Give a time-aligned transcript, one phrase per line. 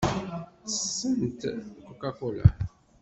[0.61, 1.43] Ttessent
[1.85, 2.45] Coca-Cola.